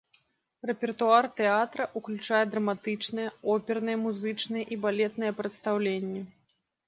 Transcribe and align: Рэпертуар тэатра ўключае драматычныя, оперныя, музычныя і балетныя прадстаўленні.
Рэпертуар 0.67 1.25
тэатра 1.39 1.85
ўключае 2.01 2.39
драматычныя, 2.55 3.29
оперныя, 3.55 3.97
музычныя 4.07 4.63
і 4.77 4.79
балетныя 4.87 5.31
прадстаўленні. 5.43 6.21